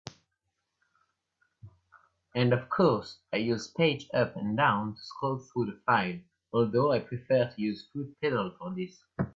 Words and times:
And 2.33 2.53
of 2.53 2.69
course 2.69 3.19
I 3.31 3.37
use 3.37 3.67
page 3.67 4.09
up 4.15 4.35
and 4.35 4.57
down 4.57 4.95
to 4.95 4.99
scroll 4.99 5.37
through 5.37 5.65
the 5.67 5.79
file, 5.85 6.17
although 6.51 6.91
I 6.91 7.01
prefer 7.01 7.51
to 7.51 7.61
use 7.61 7.87
foot 7.93 8.19
pedals 8.19 8.55
for 8.57 8.73
this. 8.73 8.99